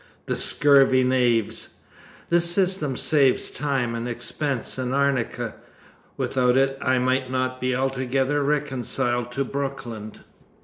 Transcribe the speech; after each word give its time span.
The 0.25 0.35
scurvy 0.35 1.03
knaves! 1.03 1.75
The 2.29 2.39
system 2.39 2.95
saves 2.97 3.51
time 3.51 3.93
and 3.93 4.09
expense 4.09 4.79
and 4.79 4.95
arnica. 4.95 5.53
Without 6.17 6.57
it 6.57 6.75
I 6.81 6.97
might 6.97 7.29
not 7.29 7.61
be 7.61 7.75
altogether 7.75 8.41
reconciled 8.43 9.31
to 9.33 9.43
Brooklyn. 9.45 10.13